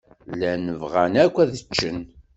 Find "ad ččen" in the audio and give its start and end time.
1.43-1.99